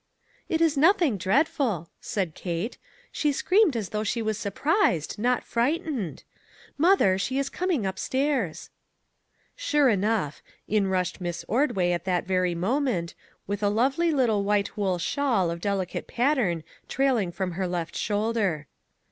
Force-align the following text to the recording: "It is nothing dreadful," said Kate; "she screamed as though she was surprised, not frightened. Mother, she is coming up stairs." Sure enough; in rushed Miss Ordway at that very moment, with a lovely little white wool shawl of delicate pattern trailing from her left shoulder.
"It 0.49 0.61
is 0.61 0.75
nothing 0.77 1.15
dreadful," 1.15 1.87
said 2.01 2.33
Kate; 2.33 2.79
"she 3.11 3.31
screamed 3.31 3.75
as 3.75 3.89
though 3.89 4.03
she 4.03 4.19
was 4.23 4.35
surprised, 4.35 5.19
not 5.19 5.43
frightened. 5.43 6.23
Mother, 6.75 7.19
she 7.19 7.37
is 7.37 7.49
coming 7.49 7.85
up 7.85 7.99
stairs." 7.99 8.71
Sure 9.55 9.89
enough; 9.89 10.41
in 10.67 10.87
rushed 10.87 11.21
Miss 11.21 11.45
Ordway 11.47 11.91
at 11.91 12.05
that 12.05 12.25
very 12.25 12.55
moment, 12.55 13.13
with 13.45 13.61
a 13.61 13.69
lovely 13.69 14.09
little 14.09 14.43
white 14.43 14.75
wool 14.75 14.97
shawl 14.97 15.51
of 15.51 15.61
delicate 15.61 16.07
pattern 16.07 16.63
trailing 16.87 17.31
from 17.31 17.51
her 17.51 17.67
left 17.67 17.95
shoulder. 17.95 18.65